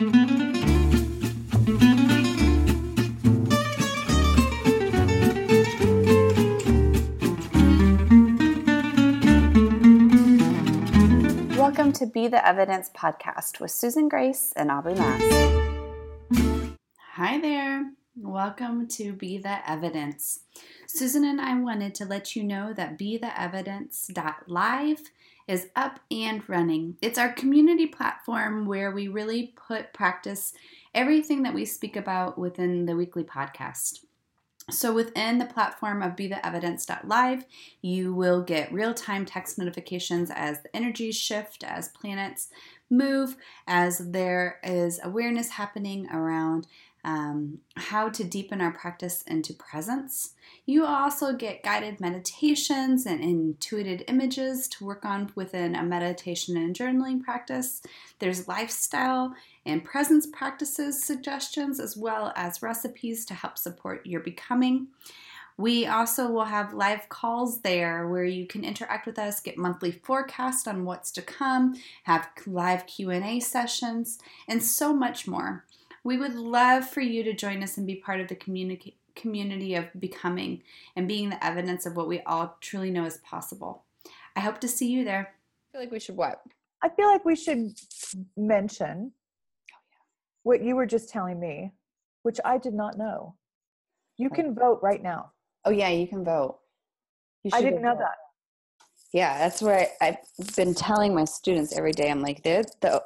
[0.00, 0.14] Welcome
[11.92, 15.20] to Be the Evidence podcast with Susan Grace and Aubrey Mass.
[17.16, 17.90] Hi there.
[18.16, 20.44] Welcome to Be the Evidence.
[20.86, 25.02] Susan and I wanted to let you know that Be the Evidence.live
[25.50, 26.96] is up and running.
[27.02, 30.54] It's our community platform where we really put practice
[30.94, 34.04] everything that we speak about within the weekly podcast.
[34.70, 37.44] So within the platform of Be the Evidence.live,
[37.82, 42.50] you will get real time text notifications as the energies shift, as planets
[42.88, 43.34] move,
[43.66, 46.68] as there is awareness happening around
[47.04, 50.34] um, how to deepen our practice into presence.
[50.66, 56.74] You also get guided meditations and intuited images to work on within a meditation and
[56.74, 57.82] journaling practice.
[58.18, 64.88] There's lifestyle and presence practices suggestions, as well as recipes to help support your becoming.
[65.60, 69.92] We also will have live calls there where you can interact with us, get monthly
[69.92, 71.74] forecast on what's to come,
[72.04, 75.66] have live Q&A sessions, and so much more.
[76.04, 79.74] We would love for you to join us and be part of the community community
[79.74, 80.62] of becoming
[80.96, 83.84] and being the evidence of what we all truly know is possible.
[84.36, 85.34] I hope to see you there.
[85.34, 86.40] I feel like we should what?
[86.82, 87.72] I feel like we should
[88.36, 89.12] mention
[89.72, 89.76] oh,
[90.44, 91.72] what you were just telling me,
[92.22, 93.34] which I did not know.
[94.16, 95.32] You can vote right now.
[95.64, 96.58] Oh yeah, you can vote.
[97.42, 97.98] You I didn't know vote.
[98.00, 98.16] that.
[99.12, 102.10] Yeah, that's where I, I've been telling my students every day.
[102.10, 103.02] I'm like, "There- the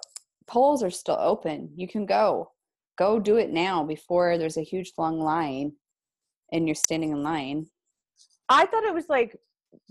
[0.46, 1.70] polls are still open.
[1.76, 2.50] You can go.
[2.96, 5.72] Go do it now before there's a huge long line
[6.52, 7.66] and you're standing in line.
[8.48, 9.36] I thought it was like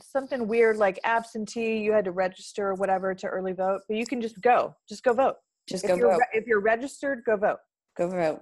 [0.02, 1.80] something weird, like absentee.
[1.80, 4.76] You had to register or whatever to early vote, but you can just go.
[4.88, 5.36] Just go vote.
[5.68, 6.22] Just If go vote.
[6.34, 7.58] if you're registered, go vote.
[7.98, 8.42] Go vote.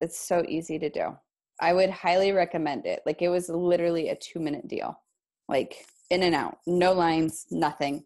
[0.00, 1.16] It's so easy to do.
[1.60, 3.00] I would highly recommend it.
[3.04, 5.00] Like it was literally a two minute deal,
[5.48, 8.04] like in and out, no lines, nothing.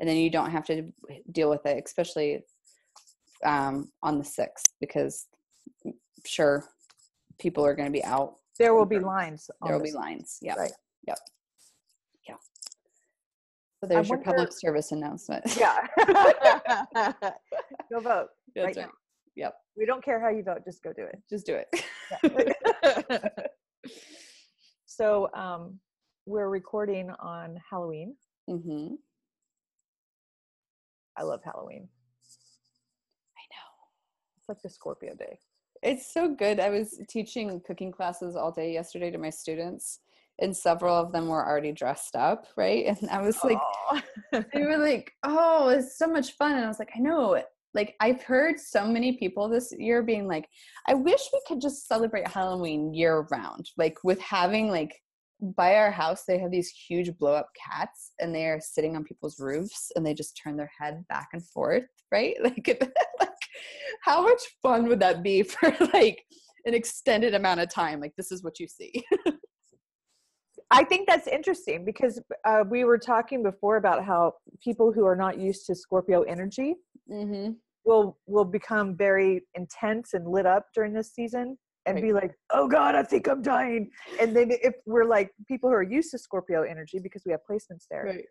[0.00, 0.92] And then you don't have to
[1.32, 2.44] deal with it, especially
[3.44, 5.26] um, on the 6th, because
[6.26, 6.64] sure,
[7.38, 8.34] people are going to be out.
[8.58, 9.50] There will be lines.
[9.64, 10.38] There will be lines.
[10.42, 10.56] Yep.
[10.56, 10.72] Right.
[11.06, 11.18] Yep.
[12.28, 12.34] Yeah.
[13.80, 15.44] So there's your public service announcement.
[15.56, 15.86] Yeah.
[17.92, 18.28] go vote.
[18.56, 18.76] Right right.
[18.76, 18.90] now.
[19.36, 19.54] Yep.
[19.76, 20.62] We don't care how you vote.
[20.64, 21.22] Just go do it.
[21.30, 23.36] Just do it.
[24.98, 25.78] So um,
[26.26, 28.16] we're recording on Halloween.
[28.48, 28.94] hmm
[31.16, 31.88] I love Halloween.
[34.48, 34.54] I know.
[34.54, 35.38] It's like the Scorpio day.
[35.82, 36.60] It's so good.
[36.60, 40.00] I was teaching cooking classes all day yesterday to my students,
[40.40, 42.86] and several of them were already dressed up, right?
[42.86, 44.02] And I was like, Aw.
[44.32, 47.42] they were like, "Oh, it's so much fun!" And I was like, "I know."
[47.74, 50.48] Like I've heard so many people this year being like,
[50.86, 55.00] "I wish we could just celebrate Halloween year round." Like with having like
[55.40, 59.04] by our house, they have these huge blow up cats, and they are sitting on
[59.04, 62.36] people's roofs, and they just turn their head back and forth, right?
[62.42, 62.82] Like
[64.02, 66.24] how much fun would that be for like
[66.64, 68.00] an extended amount of time?
[68.00, 69.04] Like this is what you see.
[70.70, 75.16] I think that's interesting because uh, we were talking before about how people who are
[75.16, 76.74] not used to Scorpio energy
[77.10, 77.52] mm-hmm.
[77.84, 82.04] will will become very intense and lit up during this season and Right.
[82.04, 83.90] be like, "Oh God, I think I'm dying."
[84.20, 87.40] And then if we're like people who are used to Scorpio energy because we have
[87.50, 88.24] placements there, Right.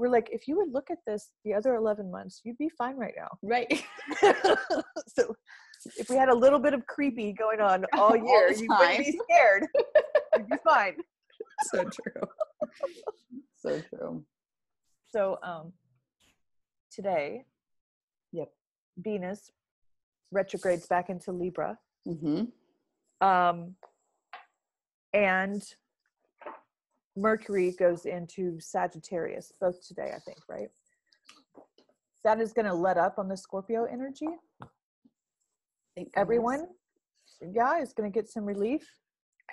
[0.00, 2.96] We're like, if you would look at this the other 11 months, you'd be fine
[2.96, 3.28] right now.
[3.42, 3.84] Right.
[5.06, 5.36] so
[5.98, 8.68] if we had a little bit of creepy going on all All year, the you
[8.70, 9.66] wouldn't be scared.
[10.38, 10.96] You'd be fine.
[11.64, 12.22] so true.
[13.58, 14.24] so true.
[15.12, 15.74] So um
[16.90, 17.44] today,
[18.32, 18.48] Yep.
[18.96, 19.50] Venus
[20.32, 21.76] retrogrades back into Libra.
[22.08, 23.26] Mm-hmm.
[23.26, 23.74] Um
[25.12, 25.62] and
[27.20, 30.68] Mercury goes into Sagittarius, both today, I think, right?
[32.24, 34.28] That is going to let up on the Scorpio energy.
[36.16, 36.66] Everyone,
[37.40, 38.86] yeah, is going to get some relief.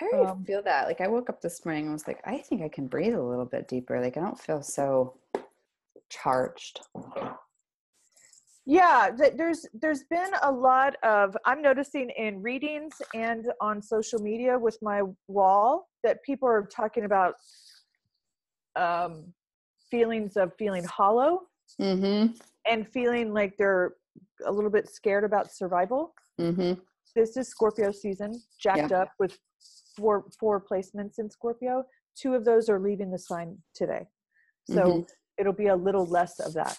[0.01, 0.87] I already um, feel that.
[0.87, 3.21] Like I woke up this morning and was like, I think I can breathe a
[3.21, 3.99] little bit deeper.
[3.99, 5.17] Like I don't feel so
[6.09, 6.81] charged.
[8.69, 14.59] Yeah, there's there's been a lot of I'm noticing in readings and on social media
[14.59, 17.35] with my wall that people are talking about
[18.75, 19.33] um,
[19.89, 21.43] feelings of feeling hollow
[21.81, 22.31] Mm-hmm.
[22.65, 23.95] and feeling like they're
[24.45, 26.13] a little bit scared about survival.
[26.39, 26.79] Mm-hmm.
[27.13, 29.37] This is Scorpio season, jacked up with
[29.95, 31.83] four four placements in Scorpio.
[32.19, 34.07] Two of those are leaving the sign today,
[34.69, 35.09] so Mhm.
[35.37, 36.77] it'll be a little less of that.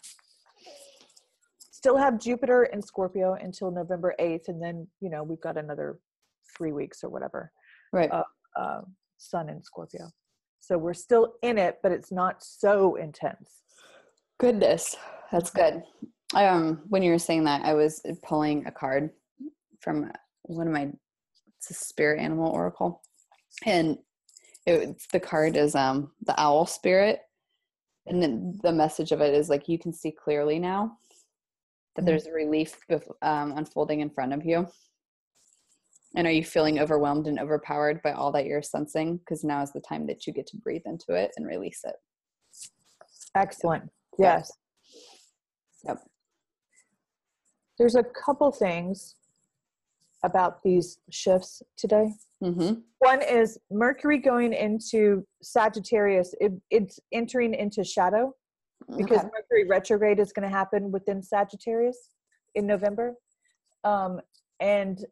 [1.79, 4.49] Still have Jupiter in Scorpio until November 8th.
[4.49, 6.01] And then, you know, we've got another
[6.57, 7.53] three weeks or whatever,
[7.93, 8.11] Right.
[8.11, 8.25] Uh,
[8.57, 8.81] uh,
[9.19, 10.11] Sun in Scorpio.
[10.59, 13.63] So we're still in it, but it's not so intense.
[14.41, 14.97] Goodness,
[15.31, 15.85] that's good.
[16.35, 19.11] Um, when you were saying that, I was pulling a card
[19.81, 20.11] from
[20.43, 20.91] one of my
[21.59, 23.03] it's a spirit animal oracle,
[23.65, 23.99] and
[24.67, 27.21] it, the card is um the owl spirit,
[28.07, 30.99] and then the message of it is like you can see clearly now
[31.99, 32.07] that Mhm.
[32.07, 32.81] there's a relief
[33.23, 34.69] um, unfolding in front of you.
[36.15, 39.17] And are you feeling overwhelmed and overpowered by all that you're sensing?
[39.17, 41.97] Because now is the time that you get to breathe into it and release it.
[43.35, 43.91] Excellent.
[44.17, 44.53] Yes.
[45.85, 46.09] Yep.
[47.79, 49.17] There's a couple things
[50.25, 52.13] about these shifts today.
[52.43, 52.81] Mm-hmm.
[53.01, 58.35] One is Mercury going into Sagittarius, it, it's entering into shadow
[58.97, 62.11] because Mercury retrograde is going to happen within Sagittarius
[62.55, 63.15] in November.
[63.85, 64.21] Um,
[64.61, 65.05] and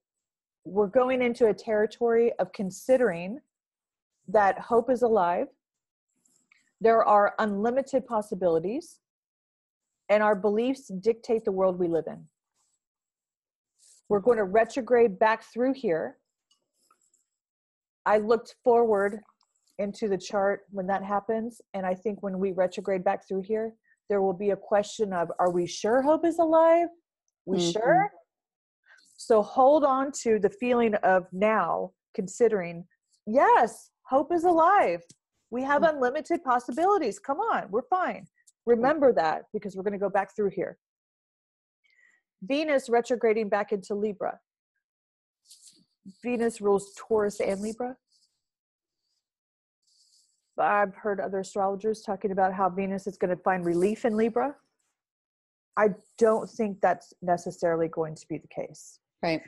[0.64, 3.38] we're going into a territory of considering
[4.28, 5.46] that hope is alive.
[6.80, 8.98] There are unlimited possibilities,
[10.08, 12.24] and our beliefs dictate the world we live in.
[14.08, 16.18] We're going to retrograde back through here.
[18.04, 19.20] I looked forward
[19.78, 23.74] into the chart when that happens, and I think when we retrograde back through here,
[24.08, 26.88] there will be a question of Are we sure hope is alive?
[27.44, 27.72] We Mhm.
[27.72, 28.12] sure?
[29.16, 32.86] So hold on to the feeling of now, considering,
[33.26, 35.02] yes, hope is alive.
[35.50, 37.18] We have unlimited possibilities.
[37.18, 38.28] Come on, we're fine.
[38.66, 40.78] Remember that because we're going to go back through here.
[42.42, 44.40] Venus retrograding back into Libra.
[46.22, 47.96] Venus rules Taurus and Libra.
[50.58, 54.54] I've heard other astrologers talking about how Venus is going to find relief in Libra.
[55.76, 55.88] I
[56.18, 59.42] don't think that's necessarily going to be the case Right.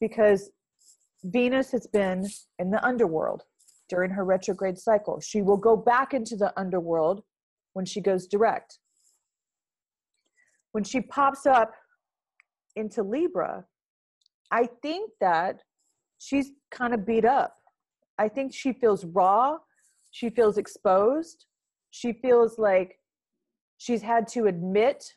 [0.00, 0.50] because
[1.24, 2.26] Venus has been
[2.58, 3.44] in the underworld
[3.88, 5.20] during her retrograde cycle.
[5.20, 7.22] She will go back into the underworld
[7.74, 8.78] when she goes direct.
[10.72, 11.72] When she pops up
[12.76, 13.64] into Libra,
[14.50, 15.62] I think that
[16.18, 17.54] she's kind of beat up.
[18.18, 19.58] I think she feels raw.
[20.18, 21.46] She feels exposed.
[21.90, 22.98] She feels like
[23.76, 25.14] she's had to admit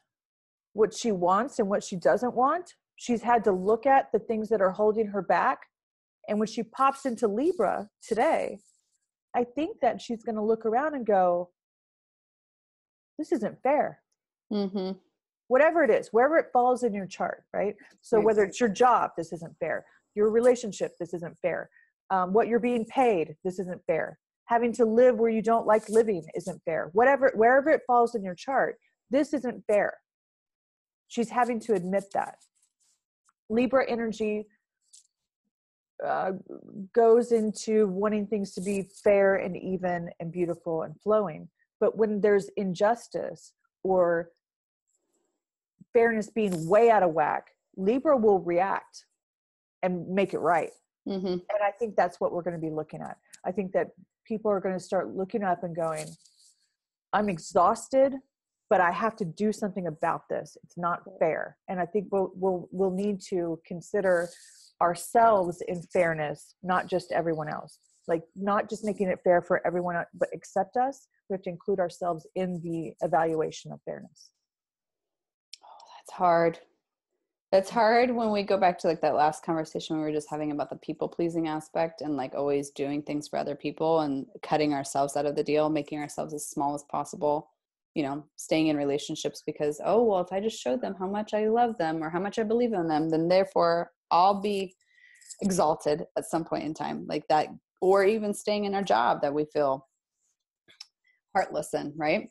[0.73, 2.75] what she wants and what she doesn't want.
[2.97, 5.61] She's had to look at the things that are holding her back.
[6.27, 8.59] And when she pops into Libra today,
[9.35, 11.49] I think that she's going to look around and go,
[13.17, 14.01] This isn't fair.
[14.53, 14.91] Mm-hmm.
[15.47, 17.73] Whatever it is, wherever it falls in your chart, right?
[18.01, 18.25] So, Right.
[18.27, 19.83] whether it's your job, this isn't fair.
[20.13, 21.71] Your relationship, this isn't fair.
[22.11, 24.19] Um, what you're being paid, this isn't fair.
[24.51, 26.89] Having to live where you don't like living isn't fair.
[26.91, 28.75] Whatever, wherever it falls in your chart,
[29.09, 29.93] this isn't fair.
[31.07, 32.35] She's having to admit that.
[33.49, 34.47] Libra energy
[36.05, 36.33] uh,
[36.93, 41.47] goes into wanting things to be fair and even and beautiful and flowing.
[41.79, 43.53] But when there's injustice
[43.83, 44.31] or
[45.93, 49.05] fairness being way out of whack, Libra will react
[49.81, 50.71] and make it right.
[51.07, 51.25] Mm-hmm.
[51.25, 53.15] And I think that's what we're going to be looking at.
[53.45, 53.91] I think that
[54.25, 56.07] people are going to start looking up and going,
[57.13, 58.13] I'm exhausted,
[58.69, 60.57] but I have to do something about this.
[60.63, 61.57] It's not fair.
[61.67, 64.29] And I think we'll, we'll, we'll need to consider
[64.81, 67.77] ourselves in fairness, not just everyone else.
[68.07, 71.07] Like, not just making it fair for everyone, else, but accept us.
[71.29, 74.31] We have to include ourselves in the evaluation of fairness.
[75.63, 76.59] Oh, That's hard.
[77.53, 80.51] It's hard when we go back to like that last conversation we were just having
[80.51, 84.73] about the people pleasing aspect and like always doing things for other people and cutting
[84.73, 87.49] ourselves out of the deal, making ourselves as small as possible,
[87.93, 91.33] you know, staying in relationships because, oh, well, if I just showed them how much
[91.33, 94.73] I love them or how much I believe in them, then therefore I'll be
[95.41, 97.49] exalted at some point in time, like that,
[97.81, 99.89] or even staying in our job that we feel
[101.35, 102.29] heartless in, right?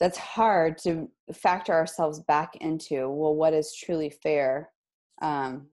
[0.00, 4.70] That's hard to factor ourselves back into well what is truly fair
[5.20, 5.66] um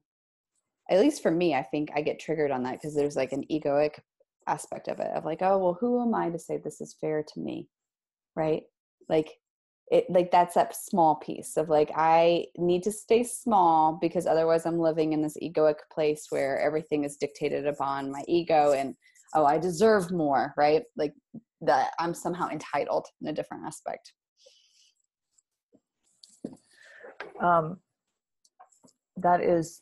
[0.89, 3.43] at least for me i think i get triggered on that because there's like an
[3.51, 3.99] egoic
[4.49, 7.23] aspect of it of like oh well who am i to say this is fair
[7.23, 7.67] to me?
[8.35, 8.63] Right?
[9.07, 9.31] Like
[9.91, 14.67] it like that's that small piece of like i need to stay small because otherwise
[14.67, 18.93] i'm living in this egoic place where everything is dictated upon my ego and
[19.36, 21.13] oh i deserve more right like
[21.62, 24.13] that i'm somehow entitled in a different aspect
[27.41, 27.77] um,
[29.17, 29.81] that is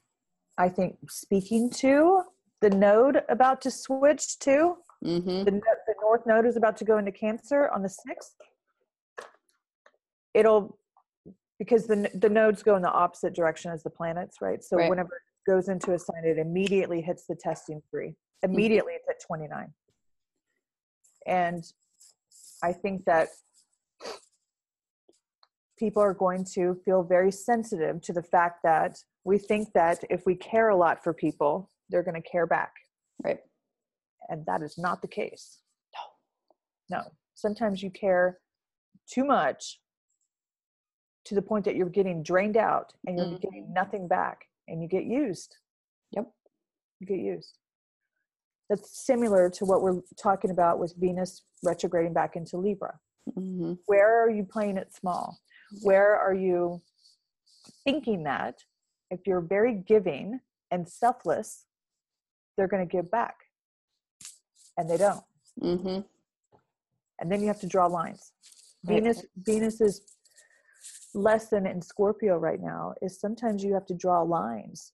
[0.57, 2.21] i think speaking to
[2.61, 4.75] the node about to switch to
[5.05, 5.43] mm-hmm.
[5.43, 8.31] the, the north node is about to go into cancer on the 6th
[10.33, 10.77] it'll
[11.59, 14.63] because the the nodes go in the opposite direction as the planets, right?
[14.63, 14.89] So Right.
[14.89, 18.15] whenever it goes into a sign, it immediately hits the testing three.
[18.43, 19.73] Immediately, it's at 29.
[21.25, 21.63] And
[22.63, 23.29] I think that
[25.77, 30.25] people are going to feel very sensitive to the fact that we think that if
[30.25, 32.73] we care a lot for people, they're going to care back.
[33.23, 33.39] Right.
[34.29, 35.59] And that is not the case.
[36.89, 36.97] No.
[36.97, 37.03] No.
[37.35, 38.39] Sometimes you care
[39.11, 39.79] too much
[41.25, 43.35] to the point that you're getting drained out and you're mm-hmm.
[43.35, 45.57] getting nothing back and you get used.
[46.11, 46.25] Yep.
[46.99, 47.57] You get used.
[48.69, 52.99] That's similar to what we're talking about with Venus retrograding back into Libra.
[53.33, 55.39] hmm Where are you playing it small?
[55.81, 56.81] Where are you
[57.83, 58.55] thinking that
[59.09, 60.39] if you're very giving
[60.71, 61.65] and selfless,
[62.55, 63.35] they're going to give back?
[64.77, 65.23] And they don't.
[65.61, 65.99] hmm
[67.19, 68.31] and then you have to draw lines.
[68.85, 68.95] Right.
[69.01, 70.01] Venus Venus's
[71.13, 74.93] lesson in Scorpio right now is sometimes you have to draw lines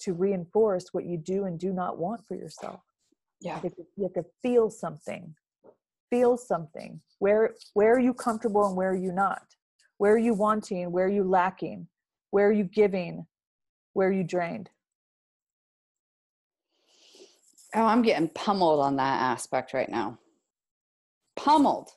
[0.00, 2.80] to reinforce what you do and do not want for yourself.
[3.44, 3.56] Yeah.
[3.56, 5.34] You have to, you have to feel something.
[6.10, 7.00] Feel something.
[7.18, 9.42] Where where are you comfortable and where are you not?
[9.98, 10.90] Where are you wanting?
[10.90, 11.86] Where are you lacking?
[12.30, 13.26] Where are you giving?
[13.92, 14.70] Where are you drained?
[17.74, 20.18] Oh, I'm getting pummeled on that aspect right now.
[21.36, 21.90] Pummeled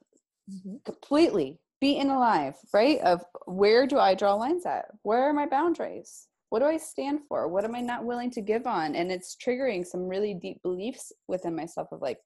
[0.52, 0.78] mm-hmm.
[0.86, 3.00] completely, beaten alive, right?
[3.02, 4.86] Of where do I draw lines at?
[5.04, 6.28] Where are my boundaries?
[6.50, 7.48] What do I stand for?
[7.48, 8.96] What am I not willing to give on?
[8.96, 12.20] And it's triggering some really deep beliefs within myself of like,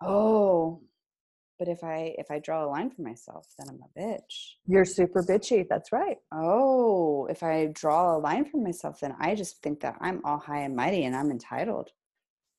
[0.00, 0.80] oh,
[1.58, 4.54] but if I if I draw a line for myself, then I'm a bitch.
[4.66, 5.64] You're super bitchy.
[5.68, 6.16] That's right.
[6.32, 10.38] Oh, if I draw a line for myself, then I just think that I'm all
[10.38, 11.90] high and mighty and I'm entitled.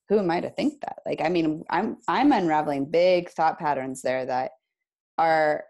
[0.09, 0.99] Who am I to think that?
[1.05, 4.51] Like, I mean, I'm I'm unraveling big thought patterns there that
[5.17, 5.65] are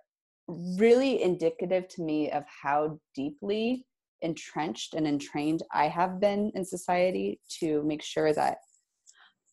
[0.48, 3.88] really indicative to me of how deeply
[4.24, 8.58] entrenched and entrained I have been in society to make sure that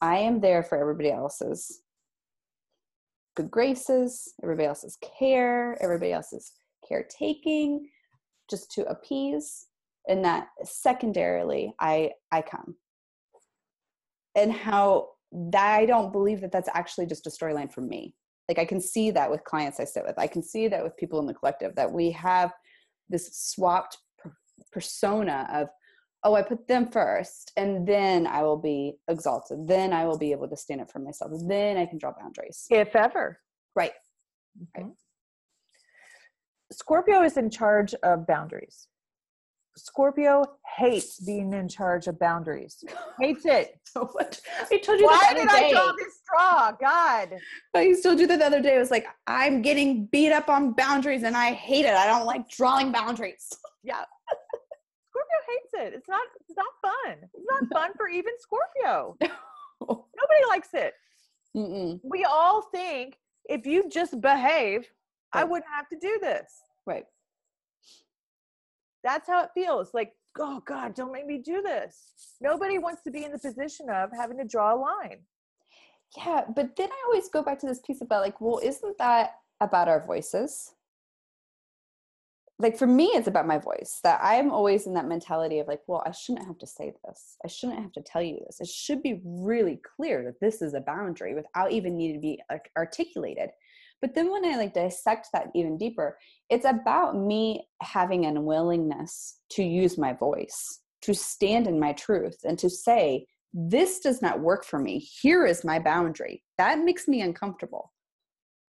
[0.01, 1.83] I am there for everybody else's
[3.37, 6.53] good graces, everybody else's care, everybody else's
[6.89, 7.89] caretaking,
[8.49, 9.67] just to appease,
[10.09, 12.77] and that secondarily I I come.
[14.35, 18.15] And how that I don't believe that that's actually just a storyline for me.
[18.49, 20.19] Like I can see that with clients I sit with.
[20.19, 22.53] I can see that with people in the collective that we have
[23.09, 23.99] this swapped
[24.73, 25.69] persona of
[26.25, 30.33] oh i put them first and then i will be exalted then i will be
[30.33, 33.39] able to stand up for myself then i can draw boundaries If ever.
[33.75, 33.93] right
[34.77, 34.95] Mhm.
[36.73, 38.87] Scorpio is in charge of boundaries.
[39.77, 40.45] Scorpio
[40.77, 42.83] hates being in charge of boundaries.
[43.21, 43.79] Hates it.
[43.85, 46.73] so what i told you Why that did I draw this straw?
[46.81, 47.39] God.
[47.75, 50.73] i told you that the other day I was like i'm getting beat up on
[50.73, 53.49] boundaries and i hate it i don't like drawing boundaries
[53.83, 54.05] Yeah.
[55.51, 55.95] Hates it.
[55.95, 57.17] It's not it's not fun.
[57.35, 59.17] It's not fun for even Scorpio.
[59.81, 60.95] Nobody likes it.
[61.57, 62.01] Mm-mm.
[62.05, 63.17] We all think
[63.47, 64.87] if you just behave,
[65.33, 66.53] I wouldn't have to do this.
[66.87, 67.05] right
[69.03, 69.93] That's how it feels.
[69.95, 72.13] Like, oh God, don't make me do this.
[72.41, 75.21] Nobody wants to be in the position of having to draw a line.
[76.17, 79.35] Yeah, but then I always go back to this piece about like, well, isn't that
[79.61, 80.75] about our voices?
[82.61, 84.01] Like for me, it's about my voice.
[84.05, 87.37] That I'm always in that mentality of like, well, I shouldn't have to say this.
[87.45, 88.61] I shouldn't have to tell you this.
[88.61, 92.41] It should be really clear that this is a boundary without even needing to be
[92.77, 93.51] articulated.
[94.03, 99.41] But then when I like dissect that even deeper, it's about me having an willingness
[99.51, 104.41] to use my voice, to stand in my truth, and to say, this does not
[104.41, 104.99] work for me.
[104.99, 106.43] Here is my boundary.
[106.57, 107.93] That makes me uncomfortable.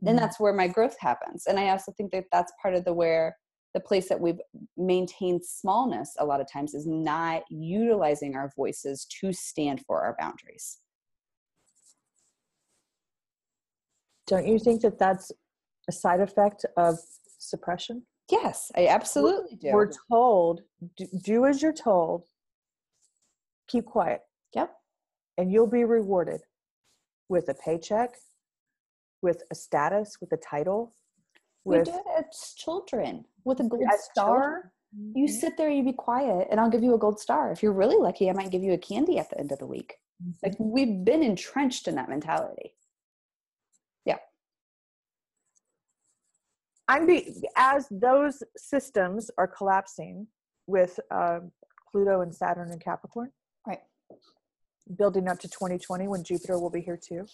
[0.02, 0.22] Then Mm-hmm.
[0.22, 1.46] that's where my growth happens.
[1.46, 3.38] And I also think that that's part of the where
[3.74, 4.40] the place that we've
[4.78, 10.16] maintained smallness a lot of times is not utilizing our voices to stand for our
[10.20, 10.80] boundaries.
[14.28, 15.32] Don't you think that that's
[15.90, 16.98] a side effect of
[17.38, 18.06] suppression?
[18.30, 19.72] Yes, I absolutely do.
[19.74, 20.62] We're told,
[20.98, 22.24] do, do as you're told,
[23.68, 24.22] keep quiet,
[24.56, 24.74] yep.
[25.38, 26.42] and you'll be rewarded
[27.28, 28.12] with a paycheck,
[29.22, 30.94] with a status, with a title,
[31.64, 34.72] We do it as children with a gold star.
[34.94, 35.16] children.
[35.16, 35.30] You Mhm.
[35.40, 37.52] sit there, you be quiet, and I'll give you a gold star.
[37.52, 39.68] If you're really lucky, I might give you a candy at the end of the
[39.68, 39.98] week.
[40.44, 42.76] Like we've been entrenched in that mentality.
[44.06, 44.20] Yeah.
[46.88, 50.28] I'm be as those systems are collapsing
[50.68, 51.40] with uh,
[51.92, 53.32] Pluto and Saturn and Capricorn,
[53.66, 53.82] Right.
[54.96, 57.26] building up to 2020 when Jupiter will be here too.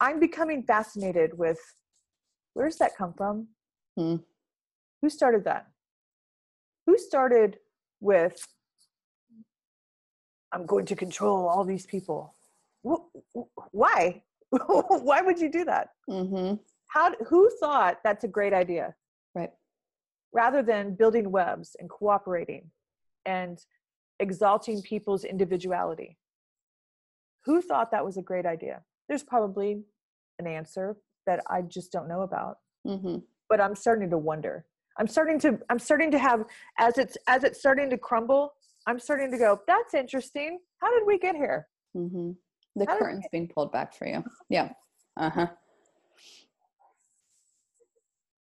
[0.00, 1.60] I'm becoming fascinated with
[2.54, 3.48] where does that come from?
[3.96, 4.16] Hmm.
[5.02, 5.68] Who started that?
[6.86, 7.58] Who started
[8.00, 8.46] with,
[10.52, 12.34] I'm going to control all these people?
[12.82, 14.22] Why?
[14.50, 15.90] Why would you do that?
[16.08, 16.56] Mm-hmm.
[16.88, 18.94] How, who thought that's a great idea?
[19.34, 19.50] Right.
[20.32, 22.70] Rather than building webs and cooperating
[23.24, 23.58] and
[24.18, 26.16] exalting people's individuality.
[27.46, 28.82] Who thought that was a great idea?
[29.08, 29.82] There's probably
[30.38, 30.96] an answer
[31.26, 32.58] that I just don't know about.
[32.86, 33.16] Mm-hmm.
[33.48, 34.64] But I'm starting to wonder.
[34.98, 36.44] I'm starting to I'm starting to have
[36.78, 38.52] as it's as it's starting to crumble.
[38.86, 39.60] I'm starting to go.
[39.66, 40.58] That's interesting.
[40.78, 41.68] How did we get here?
[41.96, 42.32] Mm-hmm.
[42.76, 44.24] The How curtain's being pulled back for you.
[44.48, 44.70] Yeah.
[45.16, 45.46] Uh huh.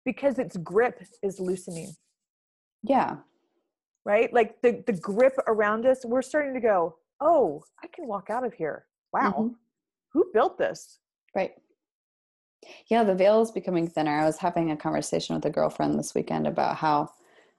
[0.05, 1.93] Because its grip is loosening.
[2.83, 3.17] Yeah.
[4.05, 4.31] Right?
[4.33, 6.05] Like the the grip around us.
[6.05, 6.95] We're starting to go.
[7.21, 8.85] Oh, I can walk out of here.
[9.13, 9.31] Wow.
[9.37, 9.55] Mhm.
[10.13, 10.99] Who built this?
[11.35, 11.51] Right.
[12.89, 14.19] Yeah, the veil is becoming thinner.
[14.19, 17.09] I was having a conversation with a girlfriend this weekend about how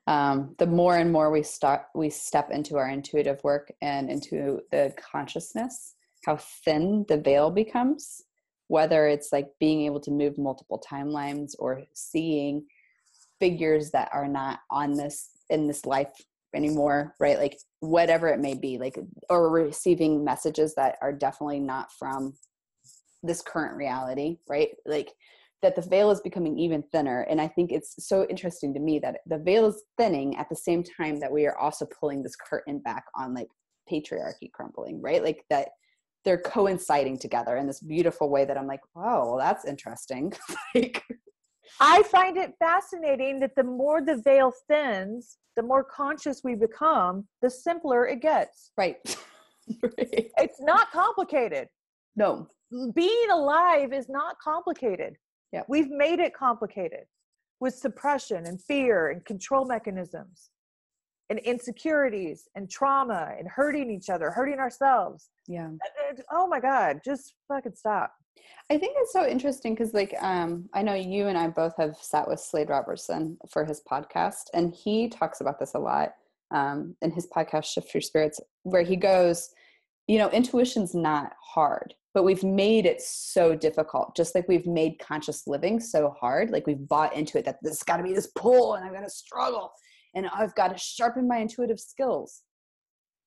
[0.07, 4.61] um, the more and more we start we step into our intuitive work and into
[4.71, 8.23] the consciousness, how thin the veil becomes.
[8.69, 12.66] Whether it's like being able to move multiple timelines or seeing
[13.40, 16.12] figures that are not on this in this life
[16.54, 17.38] anymore, right?
[17.38, 22.35] Like whatever it may be, like or receiving messages that are definitely not from
[23.23, 24.71] this current reality, right?
[24.87, 25.12] Like
[25.62, 27.23] that the veil is becoming even thinner.
[27.23, 30.57] And I think it's so interesting to me that the veil is thinning at the
[30.57, 33.49] same time that we are also pulling this curtain back on like
[33.91, 35.23] patriarchy crumbling, right?
[35.23, 35.69] Like that
[36.25, 40.33] they're coinciding together in this beautiful way that I'm like, wow, well, that's interesting.
[40.75, 41.03] like,
[41.81, 47.27] I find it fascinating that the more the veil thins, the more conscious we become,
[47.43, 48.73] the simpler it gets.
[48.77, 48.97] right.
[49.83, 50.31] right.
[50.39, 51.69] It's not complicated.
[52.17, 52.49] No.
[52.95, 55.17] Being alive is not complicated.
[55.53, 55.62] Yeah.
[55.69, 57.05] We've made it complicated
[57.61, 60.50] with suppression and fear and control mechanisms
[61.29, 65.30] and insecurities and trauma and hurting each other, hurting ourselves.
[65.47, 65.67] Yeah.
[65.67, 68.13] And- and- Oh my God, just fucking stop.
[68.71, 71.97] I think it's so interesting because, like, um, I know you and I both have
[71.97, 76.15] sat with Slade Roberson for his podcast, and he talks about this a lot
[76.52, 79.50] um, in his podcast, Shift Your Spirits, where he goes,
[80.06, 84.99] you know, intuition's not hard, but we've made it so difficult, just like we've made
[84.99, 86.51] conscious living so hard.
[86.51, 89.05] Like, we've bought into it that there's got to be this pull, and i'm going
[89.05, 89.73] to struggle,
[90.15, 92.43] and I've got to sharpen my intuitive skills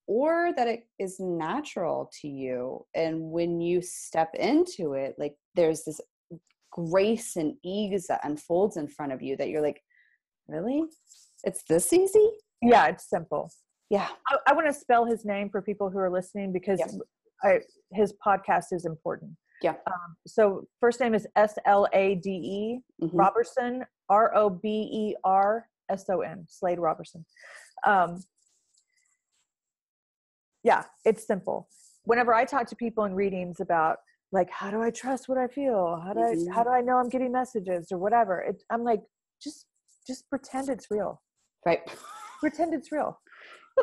[0.07, 5.85] or that it is natural to you and when you step into it like there's
[5.85, 6.01] this
[6.71, 9.81] grace and ease that unfolds in front of you that you're like
[10.47, 10.83] really
[11.43, 13.49] it's this easy Yeah, it's simple.
[13.89, 16.79] yeah I, I want to spell his name for people who are listening because.
[17.43, 17.59] I,
[17.91, 19.31] his podcast is important.
[19.61, 19.75] Yeah.
[19.87, 23.09] Um, so first name is S L A D E Mhm.
[23.13, 27.25] Roberson R O B E R S O N Slade Roberson.
[27.85, 28.21] Um,
[30.63, 31.67] yeah, it's simple.
[32.05, 33.97] Whenever I talk to people in readings about
[34.31, 36.49] like how do I trust what I feel, how do Mhm.
[36.49, 39.03] I how do I know I'm getting messages or whatever, it, I'm like
[39.41, 39.67] just
[40.07, 41.21] just pretend it's real.
[41.65, 41.81] right
[42.41, 43.21] Pretend it's real.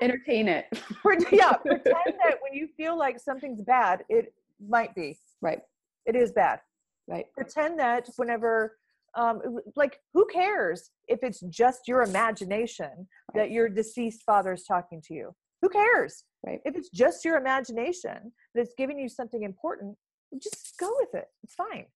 [0.02, 0.66] Entertain it
[1.32, 4.32] yeah, pretend that when you feel like something's bad, it
[4.68, 5.18] might be.
[5.40, 5.60] right
[6.06, 6.60] It is bad.
[7.08, 8.76] right Pretend that whenever,
[9.16, 9.40] um,
[9.76, 15.14] like, who cares if it's just your imagination that your deceased father is talking to
[15.14, 15.34] you?
[15.62, 16.24] Who cares?
[16.46, 19.96] right If it's just your imagination that it's giving you something important,
[20.40, 21.26] just go with it.
[21.42, 21.86] It's fine.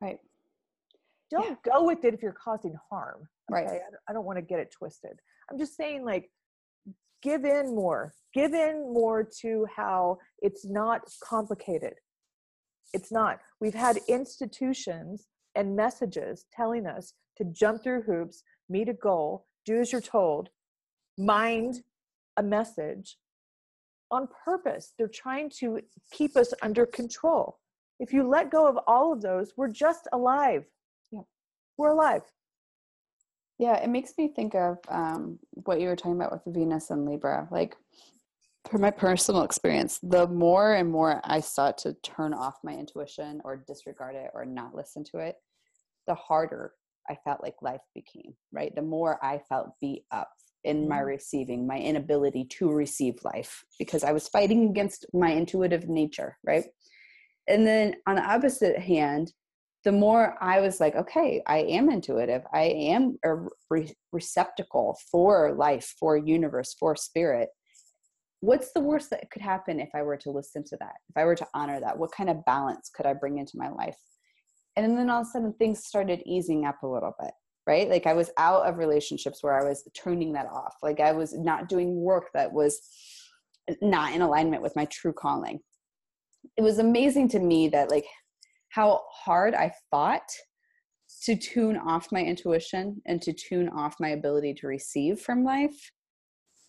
[0.00, 0.18] right
[1.30, 3.26] Don't go with it if you're causing harm.
[3.50, 5.18] right Okay, I don't, I don't want to get it twisted.
[5.50, 6.30] I'm just saying, like,
[7.22, 8.12] give in more.
[8.34, 11.94] Give in more to how it's not complicated.
[12.92, 13.40] It's not.
[13.60, 19.80] We've had institutions and messages telling us to jump through hoops, meet a goal, do
[19.80, 20.48] as you're told,
[21.18, 21.82] mind
[22.36, 23.16] a message
[24.10, 24.92] on purpose.
[24.98, 25.80] They're trying to
[26.12, 27.58] keep us under control.
[28.00, 30.64] If you let go of all of those, we're just alive.
[31.10, 31.20] Yeah.
[31.78, 32.22] We're alive.
[33.58, 37.06] Yeah, it makes me think of um, what you were talking about with Venus and
[37.06, 37.48] Libra.
[37.50, 37.76] Like,
[38.70, 43.40] from my personal experience, the more and more I sought to turn off my intuition
[43.44, 45.36] or disregard it or not listen to it,
[46.06, 46.72] the harder
[47.08, 48.74] I felt like life became, right?
[48.74, 50.30] The more I felt beat up
[50.64, 51.06] in my Mhm.
[51.06, 56.64] receiving, my inability to receive life because I was fighting against my intuitive nature, right?
[57.48, 59.32] And then on the opposite hand,
[59.84, 62.42] the more I was like, okay, I am intuitive.
[62.52, 67.48] I am a re- receptacle for life, for universe, for spirit.
[68.40, 70.94] What's the worst that could happen if I were to listen to that?
[71.08, 71.98] If I were to honor that?
[71.98, 73.96] What kind of balance could I bring into my life?
[74.76, 77.32] And then all of a sudden things started easing up a little bit.
[77.66, 77.88] right?
[77.88, 80.74] Like I was out of relationships where I was turning that off.
[80.82, 82.80] Like I was not doing work that was
[83.80, 85.60] not in alignment with my true calling.
[86.56, 88.06] It was amazing to me that like
[88.72, 90.28] how hard I fought
[91.24, 95.92] to tune off my intuition and to tune off my ability to receive from life.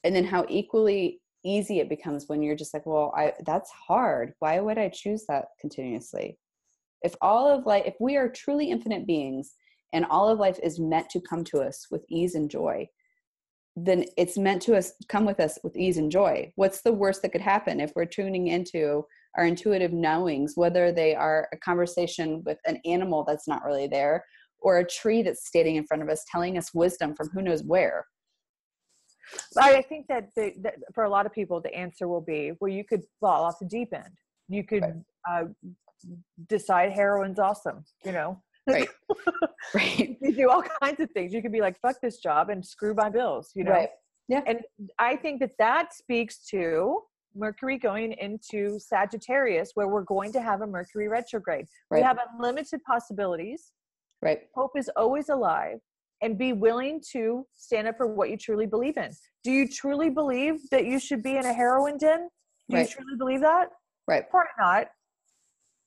[0.03, 4.33] And then how equally easy it becomes when you're just like, well, I that's hard.
[4.39, 6.37] Why would I choose that continuously?
[7.03, 9.53] If all of life, if we are truly infinite beings
[9.93, 12.85] and all of life is meant to come to us with ease and joy,
[13.75, 16.51] then it's meant to us come with us with ease and joy.
[16.55, 19.05] What's the worst that could happen if we're tuning into
[19.37, 24.23] our intuitive knowings, whether they are a conversation with an animal that's not really there
[24.59, 27.63] or a tree that's standing in front of us telling us wisdom from who knows
[27.63, 28.05] where?
[29.57, 32.71] I think that, the, that for a lot of people, the answer will be well,
[32.71, 34.13] you could fall off the deep end.
[34.49, 34.93] You could right.
[35.29, 35.43] uh,
[36.47, 38.87] decide heroin's awesome, you know, right.
[39.73, 40.17] Right.
[40.21, 41.33] you do all kinds of things.
[41.33, 43.71] You could be like fuck this job and screw my bills you know?
[43.71, 43.89] Right.
[44.27, 44.41] Yeah.
[44.45, 44.59] And
[44.99, 47.01] i think that that speaks to
[47.35, 51.65] mercury going into sagittarius where we're going to have a mercury retrograde.
[51.89, 51.99] Right.
[51.99, 53.71] we have unlimited possibilities.
[54.21, 54.41] Right.
[54.55, 55.79] Hope is always alive.
[56.21, 59.11] And be willing to stand up for what you truly believe in.
[59.43, 62.29] Do you truly believe that you should be in a heroin den?
[62.69, 62.87] Do right.
[62.87, 63.69] you truly believe that?
[64.07, 64.29] Right.
[64.29, 64.87] Probably not.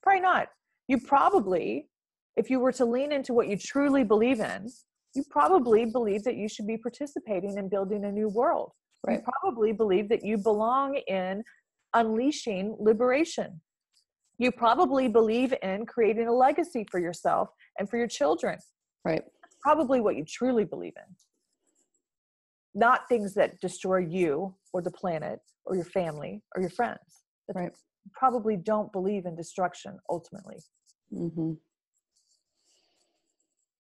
[0.03, 0.49] Probably not.
[0.89, 1.89] You probably
[2.37, 4.69] if you were to lean into what you truly believe in,
[5.15, 8.73] you probably believe that you should be participating in building a new world.
[9.07, 9.21] Right.
[9.21, 11.43] You probably believe that you belong in
[11.95, 13.61] unleashing liberation.
[14.39, 18.59] You probably believe in creating a legacy for yourself and for your children.
[19.05, 19.23] Right.
[19.41, 21.15] That's probably what you truly believe in.
[22.75, 27.01] Not things that destroy you or the planet or your family or your friends.
[27.55, 27.73] right.
[28.05, 30.57] You probably don't believe in destruction ultimately.
[31.13, 31.53] Mm-hmm.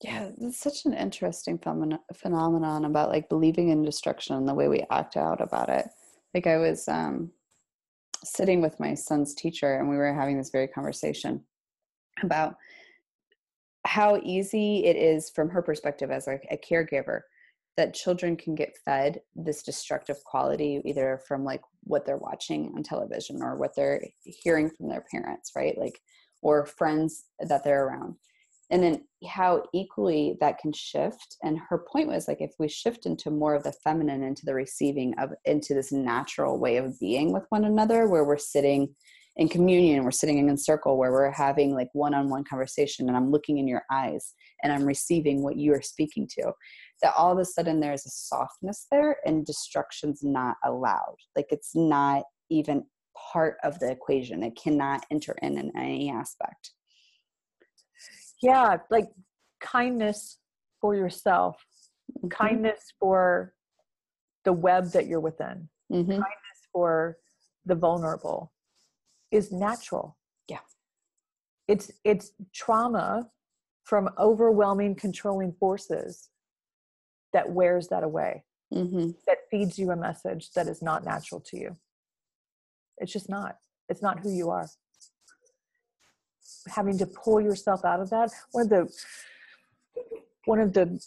[0.03, 4.85] Yeah, it's such an interesting phenomenon about like believing in destruction and the way we
[4.91, 5.89] act out about it.
[6.35, 7.33] Like I was um,
[8.25, 11.43] sitting with my son's teacher and we were having this very conversation
[12.23, 12.57] about
[13.87, 17.21] how easy it is from her perspective as like a caregiver
[17.77, 22.83] that children can get fed this destructive quality either from like what they're watching on
[22.83, 25.99] television or what they're hearing from their parents right like
[26.43, 28.17] or friends that they're around
[28.71, 33.07] and then how equally that can shift and her point was like if we shift
[33.07, 37.33] into more of the feminine into the receiving of into this natural way of being
[37.33, 38.89] with one another where we're sitting
[39.37, 43.31] in communion we're sitting in a circle where we're having like one-on-one conversation and i'm
[43.31, 46.53] looking in your eyes and i'm receiving what you are speaking to
[47.03, 51.17] that all of a sudden there's a softness there and destruction's not allowed.
[51.37, 52.85] Like it's not even
[53.33, 54.43] part of the equation.
[54.43, 56.73] It cannot enter in in any aspect
[58.43, 59.09] yeah like
[59.61, 60.39] kindness
[60.81, 61.65] for yourself.
[62.19, 62.29] Mm-hmm.
[62.29, 63.55] kindness for
[64.45, 65.69] the web that you're within.
[65.93, 66.11] Mm-hmm.
[66.11, 67.19] kindness for
[67.67, 68.53] the vulnerable
[69.31, 70.17] is natural.
[70.49, 70.59] Yeah.
[71.69, 73.31] It's it's trauma
[73.85, 76.31] from overwhelming controlling forces
[77.33, 79.11] that wears that away mm-hmm.
[79.27, 81.77] that feeds you a message that is not natural to you.
[82.99, 83.57] It's just not.
[83.89, 84.69] It's not who you are
[86.69, 88.93] having to pull yourself out of that one of the
[90.47, 91.01] one of the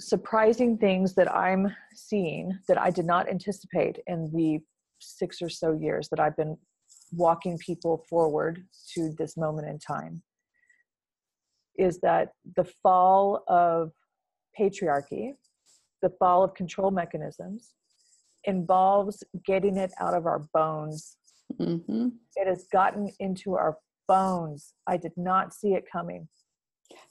[0.00, 4.58] surprising things that i'm seeing that i did not anticipate in the
[4.98, 6.56] six or so years that i've been
[7.12, 8.64] walking people forward
[8.94, 10.22] to this moment in time
[11.78, 13.92] is that the fall of
[14.58, 15.32] patriarchy
[16.02, 17.74] the fall of control mechanisms
[18.44, 21.16] involves getting it out of our bones
[21.60, 22.08] mm-hmm.
[22.36, 23.76] it has gotten into our
[24.10, 24.74] bones.
[24.88, 26.26] I did not see it coming.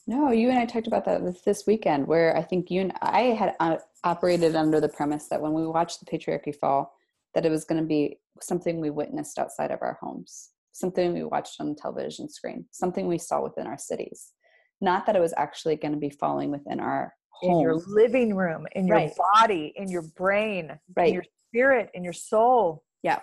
[0.05, 3.21] No, you and I talked about that this weekend, where I think you and I
[3.21, 6.91] had uh, operated under the premise that when we watched the patriarchy fall,
[7.33, 11.23] that it was going to be something we witnessed outside of our homes, something we
[11.23, 14.33] watched on the television screen, something we saw within our cities.
[14.81, 17.53] Not that it was actually going to be falling within our home.
[17.53, 19.11] In your living room, in your right.
[19.35, 21.07] body, in your brain, right.
[21.07, 22.83] in your spirit, in your soul.
[23.03, 23.19] Yeah.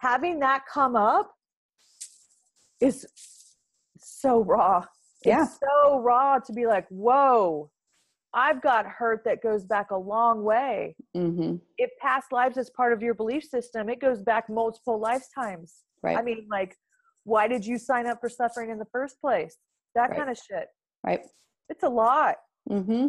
[0.00, 1.35] Having that come up
[2.80, 3.06] is
[3.98, 4.84] so raw.
[5.24, 5.44] Yeah.
[5.44, 7.70] It's so raw to be like, whoa,
[8.34, 10.96] I've got hurt that goes back a long way.
[11.16, 11.56] Mm-hmm.
[11.78, 15.74] If past lives is part of your belief system, it goes back multiple lifetimes.
[16.02, 16.16] Right.
[16.16, 16.76] I mean, like,
[17.24, 19.56] why did you sign up for suffering in the first place?
[19.94, 20.18] That right.
[20.18, 20.68] kind of shit.
[21.04, 21.20] Right.
[21.68, 22.36] It's a lot.
[22.70, 23.06] Mm-hmm.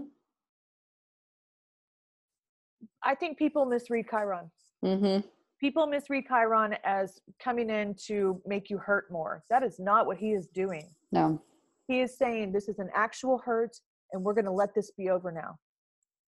[3.04, 4.50] I think people misread Chiron.
[4.84, 5.28] Mm-hmm
[5.60, 9.44] people misread Chiron as coming in to make you hurt more.
[9.50, 10.88] That is not what he is doing.
[11.12, 11.42] No.
[11.88, 13.76] He is saying this is an actual hurt.
[14.14, 15.58] and we're going to let this be over now.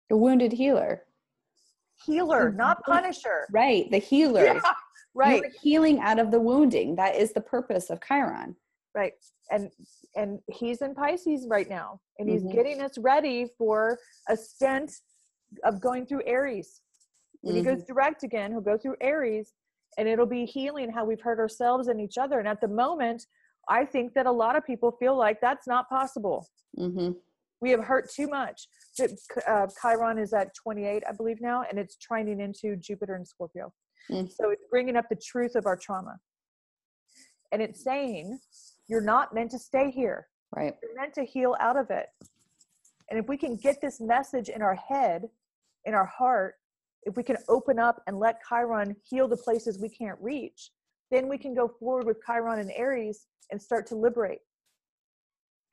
[0.09, 1.03] The wounded healer.
[2.05, 3.47] Healer, not punisher.
[3.51, 3.89] Right.
[3.91, 4.45] The healer.
[4.45, 4.61] Yeah,
[5.13, 5.41] right.
[5.41, 6.95] You're healing out of the wounding.
[6.95, 8.55] That is the purpose of Chiron.
[8.95, 9.13] right
[9.51, 9.69] and
[10.15, 12.51] and he's in pisces right now and he's Mhm.
[12.53, 14.91] getting us ready for a stint
[15.63, 16.81] of going through aries
[17.47, 17.75] when he Mm-hmm.
[17.75, 19.53] goes direct again he'll go through aries
[19.97, 23.25] and it'll be healing how we've hurt ourselves and each other and at the moment
[23.69, 27.11] i think that a lot of people feel like that's not possible hmm
[27.59, 28.67] we have hurt too much
[29.47, 33.71] uh, chiron is at 28 i believe now and it's trining into jupiter and scorpio
[34.09, 34.31] Mm.
[34.31, 36.15] so it's bringing up the truth of our trauma
[37.51, 38.39] and it's saying
[38.87, 40.73] you're not meant to stay here Right.
[40.81, 42.07] you're meant to heal out of it.
[43.09, 45.23] And if we can get this message in our head,
[45.83, 46.55] in our heart,
[47.07, 50.71] if we can open up and let Chiron heal the places we can't reach,
[51.09, 54.39] then we can go forward with Chiron and Aries and start to liberate.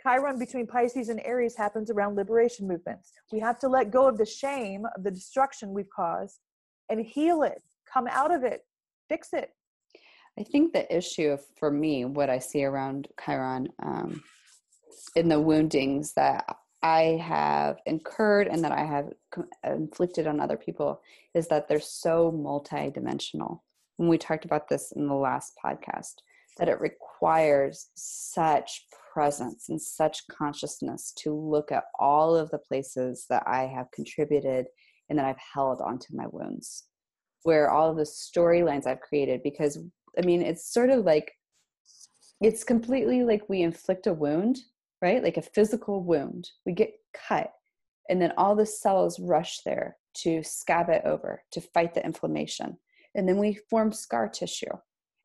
[0.01, 3.11] Chiron between Pisces and Aries happens around liberation movements.
[3.33, 6.39] We have to let go of the shame of the destruction we've caused
[6.89, 8.65] and heal it, come out of it,
[9.09, 9.51] fix it.
[10.39, 14.23] I think the issue for me, what I see around Chiron um,
[15.17, 16.45] in the woundings that
[16.85, 19.11] I have incurred and that I have
[19.65, 21.01] inflicted on other people
[21.33, 23.61] is that they're so multidimensional.
[23.99, 26.17] And we talked about this in the last podcast,
[26.59, 33.25] that it requires such presence and such consciousness to look at all of the places
[33.31, 34.67] that I have contributed
[35.09, 36.85] and that I've held onto my wounds,
[37.45, 39.79] where all of the storylines I've created, because
[40.19, 41.33] I mean, it's sort of like
[42.43, 44.59] it's completely like we inflict a wound,
[45.05, 45.23] right?
[45.23, 46.49] Like a physical wound.
[46.65, 46.95] We get
[47.29, 47.53] cut,
[48.09, 52.79] and then all the cells rush there to scab it over, to fight the inflammation.
[53.15, 54.73] And then we form scar tissue.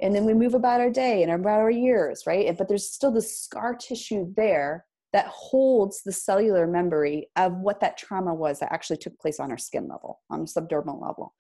[0.02, 2.58] And then we move about our day and about our years, right?
[2.58, 7.98] But there's still the scar tissue there that holds the cellular memory of what that
[7.98, 11.34] trauma was that actually took place on our skin level, on a subdermal level.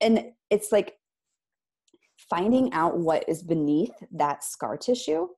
[0.00, 0.94] And it's like
[2.28, 5.28] finding out what is beneath that scar tissue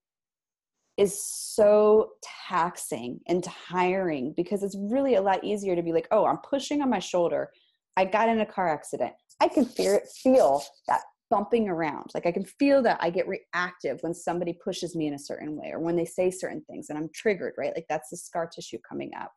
[1.03, 2.11] is so
[2.49, 6.81] taxing and tiring because it's really a lot easier to be like, oh, I'm pushing
[6.81, 7.51] on my shoulder.
[7.97, 9.13] I got in a car accident.
[9.41, 12.13] I can feel, feel that bumping around.
[12.15, 15.57] Like I can feel that I get reactive when somebody pushes me in a certain
[15.57, 17.73] way or when they say certain things and I'm triggered, right?
[17.75, 19.33] Like that's the scar tissue coming up.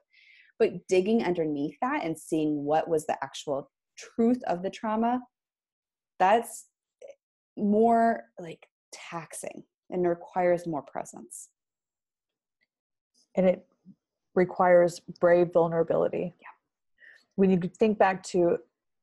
[0.59, 5.19] But digging underneath that and seeing what was the actual truth of the trauma,
[6.19, 6.67] that's
[7.57, 11.49] more like taxing and requires more presence.
[13.35, 13.65] And it
[14.33, 16.33] requires brave vulnerability.
[16.41, 16.47] Yeah.
[17.35, 18.57] When you think back to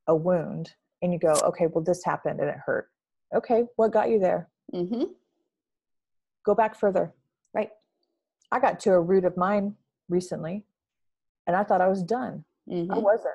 [0.07, 2.89] a wound and you go, okay, well, this happened and it hurt.
[3.35, 4.49] Okay, what got you there?
[4.75, 5.05] Mm-hmm.
[6.45, 7.13] Go back further.
[7.55, 7.71] Right.
[8.51, 9.75] I got to a root of mine
[10.09, 10.65] recently
[11.47, 12.45] and I thought I was done.
[12.71, 13.01] I Mm-hmm.
[13.01, 13.35] wasn't.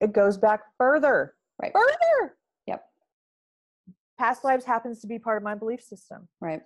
[0.00, 1.34] It goes back further.
[1.60, 1.72] Right.
[1.72, 2.36] Further.
[2.66, 2.84] Yep.
[4.18, 6.28] Past lives happens to be part of my belief system.
[6.40, 6.62] Right.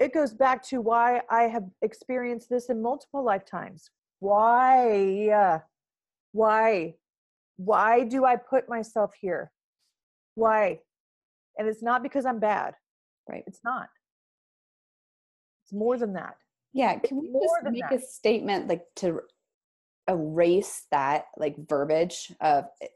[0.00, 3.90] It goes back to why I have experienced this in multiple lifetimes.
[4.18, 5.60] Why?
[6.32, 6.94] Why?
[7.56, 9.52] Why do I put myself here?
[10.34, 10.80] Why?
[11.58, 12.74] And it's not because I'm bad.
[13.28, 13.44] Right.
[13.46, 13.90] It's not.
[15.64, 16.36] It's more than that.
[16.72, 16.98] Yeah.
[16.98, 18.00] Can we more just make that.
[18.00, 19.20] a statement like to
[20.08, 22.86] erase that like verbiage of eh,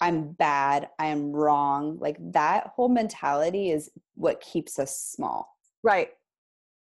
[0.00, 1.98] I'm bad, I am wrong.
[2.00, 5.56] Like that whole mentality is what keeps us small.
[5.82, 6.10] Right.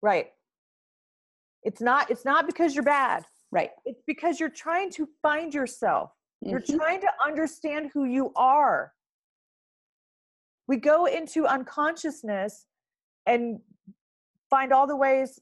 [0.05, 0.27] Right.
[1.63, 3.25] It's not it's not because you're bad.
[3.51, 3.71] Right.
[3.87, 6.13] It's because you're trying to find yourself.
[6.43, 6.77] You're Mhm.
[6.77, 8.93] trying to understand who you are.
[10.67, 12.67] We go into unconsciousness
[13.25, 13.63] and
[14.51, 15.41] find all the ways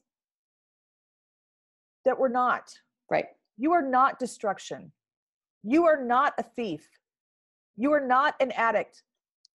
[2.05, 2.73] that we're not.
[3.09, 3.27] Right.
[3.57, 4.93] You are not destruction.
[5.61, 6.87] You are not a thief.
[7.75, 9.03] You are not an addict.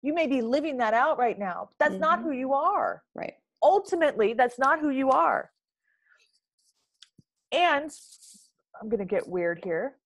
[0.02, 1.70] You may be living that out right now.
[1.70, 2.24] But that's not Mhm.
[2.24, 3.06] who you are.
[3.14, 3.42] Right.
[3.68, 5.52] Ultimately, that's not who you are.
[7.52, 7.92] And
[8.82, 9.98] I'm going to get weird here.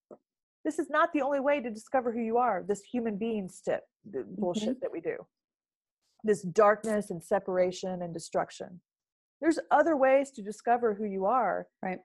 [0.65, 2.63] This is not the only way to discover who you are.
[2.67, 4.41] This human being st- the mm-hmm.
[4.41, 5.15] bullshit that we do.
[6.23, 8.81] This darkness and separation and destruction.
[9.41, 11.99] There's other ways to discover who you are Right.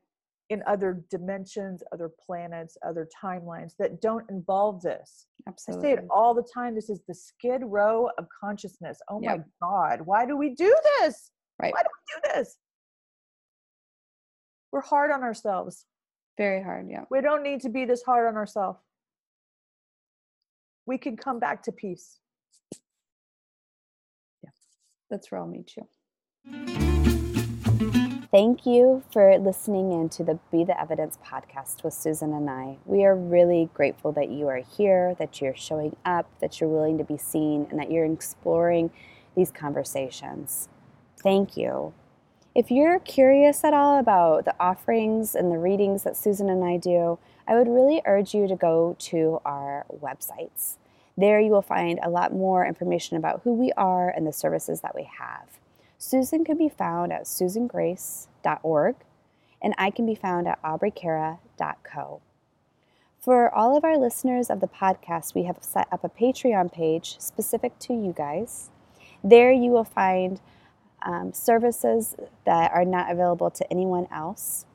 [0.50, 5.26] in other dimensions, other planets, other timelines that don't involve this.
[5.48, 5.88] Absolutely.
[5.88, 6.74] I say it all the time.
[6.74, 8.98] This is the skid row of consciousness.
[9.08, 11.30] Oh my God, why do we do this?
[11.60, 11.72] Right.
[11.72, 12.56] Why do we do this?
[14.72, 15.86] We're hard on ourselves.
[16.36, 16.88] Very hard.
[16.90, 17.04] Yeah.
[17.10, 18.78] We don't need to be this hard on ourselves.
[20.84, 22.18] We can come back to peace.
[24.42, 24.50] Yeah.
[25.10, 25.86] That's where I'll meet you.
[28.30, 32.76] Thank you for listening in to the Be the Evidence podcast with Susan and I.
[32.84, 36.98] We are really grateful that you are here, that you're showing up, that you're willing
[36.98, 38.90] to be seen, and that you're exploring
[39.34, 40.68] these conversations.
[41.26, 41.92] Thank you.
[42.54, 46.76] If you're curious at all about the offerings and the readings that Susan and I
[46.76, 50.76] do, I would really urge you to go to our websites.
[51.16, 54.82] There you will find a lot more information about who we are and the services
[54.82, 55.58] that we have.
[55.98, 58.94] Susan can be found at susangrace.org,
[59.60, 62.20] and I can be found at aubreycara.co.
[63.18, 67.16] For all of our listeners of the podcast, we have set up a Patreon page
[67.18, 68.70] specific to you guys.
[69.24, 70.40] There you will find
[71.06, 74.66] um, services that are not available to anyone else.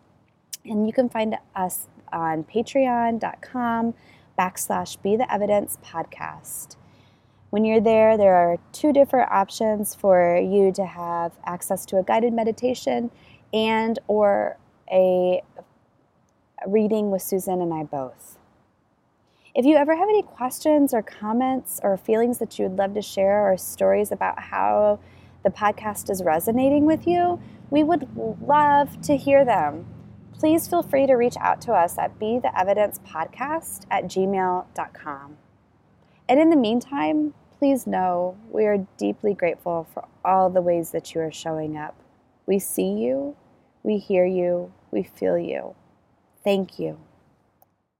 [0.66, 3.94] And you can find us on patreon.com
[4.40, 6.78] backslash be the evidence podcast.
[7.50, 12.04] When you're there, there are two different options for you to have access to a
[12.04, 13.12] guided meditation
[13.54, 14.58] and or
[14.90, 15.44] a
[16.66, 18.38] reading with Susan and I both.
[19.54, 23.02] If you ever have any questions or comments or feelings that you would love to
[23.02, 25.00] share or stories about how
[25.44, 29.86] the podcast is resonating with you, we would love to hear them.
[30.34, 35.38] Please feel free to reach out to us at be the evidence podcast at gmail.com.
[36.28, 41.14] And in the meantime, please know we are deeply grateful for all the ways that
[41.14, 41.96] you are showing up.
[42.46, 43.36] We see you,
[43.84, 45.76] we hear you, we feel you.
[46.44, 46.98] Thank you.